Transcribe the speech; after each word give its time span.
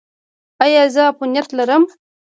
ایا 0.63 0.83
زه 0.93 1.01
عفونت 1.09 1.47
لرم؟ 1.57 1.83